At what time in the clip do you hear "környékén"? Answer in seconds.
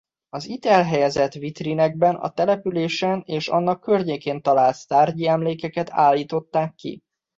3.81-4.41